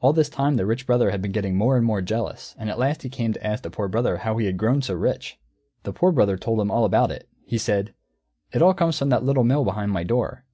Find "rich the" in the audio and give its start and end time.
4.92-5.92